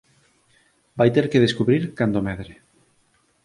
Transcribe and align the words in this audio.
Vai 0.97 1.09
ter 1.15 1.25
que 1.31 1.43
descubrir 1.45 1.83
cando 1.97 2.25
medre. 2.27 2.53